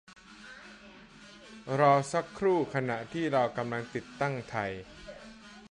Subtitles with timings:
[1.79, 4.71] รอสักครู่ขณะที่เรากำลังติดตั้งไทย